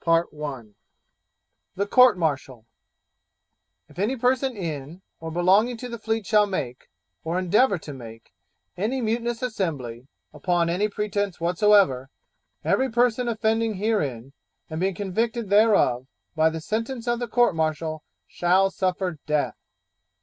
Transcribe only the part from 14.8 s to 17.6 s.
convicted thereof, by the sentence of the Court